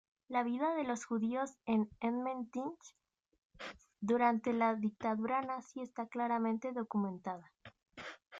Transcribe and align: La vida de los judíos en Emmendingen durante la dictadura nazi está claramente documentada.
La 0.29 0.41
vida 0.41 0.73
de 0.73 0.83
los 0.83 1.05
judíos 1.05 1.51
en 1.67 1.87
Emmendingen 1.99 2.73
durante 3.99 4.51
la 4.51 4.73
dictadura 4.73 5.43
nazi 5.43 5.81
está 5.83 6.07
claramente 6.07 6.71
documentada. 6.71 7.51